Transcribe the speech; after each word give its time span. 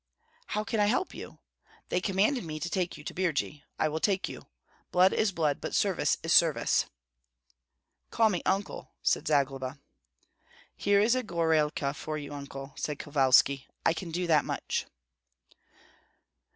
"How 0.57 0.63
can 0.63 0.79
I 0.79 0.87
help 0.87 1.13
you? 1.13 1.37
They 1.89 2.01
commanded 2.01 2.43
me 2.43 2.59
to 2.59 2.71
take 2.71 2.97
you 2.97 3.03
to 3.03 3.13
Birji; 3.13 3.61
I 3.77 3.87
will 3.87 3.99
take 3.99 4.27
you. 4.27 4.47
Blood 4.91 5.13
is 5.13 5.31
blood, 5.31 5.61
but 5.61 5.75
service 5.75 6.17
is 6.23 6.33
service." 6.33 6.87
"Call 8.09 8.29
me 8.31 8.41
Uncle," 8.43 8.93
said 9.03 9.27
Zagloba. 9.27 9.77
"Here 10.75 10.99
is 10.99 11.13
gorailka 11.13 11.93
for 11.95 12.17
you, 12.17 12.33
Uncle," 12.33 12.73
said 12.77 12.97
Kovalski; 12.97 13.67
"I 13.85 13.93
can 13.93 14.09
do 14.09 14.25
that 14.25 14.43
much." 14.43 14.87